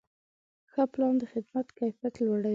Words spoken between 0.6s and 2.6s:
ښه پلان د خدمت کیفیت لوړوي.